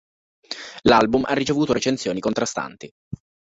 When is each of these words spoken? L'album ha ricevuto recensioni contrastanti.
L'album 0.89 1.25
ha 1.27 1.33
ricevuto 1.35 1.73
recensioni 1.73 2.19
contrastanti. 2.19 2.91